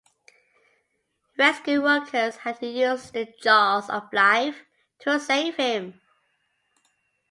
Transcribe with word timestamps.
Rescue 1.37 1.79
workers 1.83 2.37
had 2.37 2.59
to 2.59 2.65
use 2.65 3.11
the 3.11 3.31
"jaws 3.43 3.87
of 3.87 4.11
life" 4.11 4.65
to 5.01 5.19
save 5.19 5.57
him. 5.57 6.01